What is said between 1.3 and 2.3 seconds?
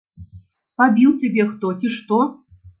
хто, ці што?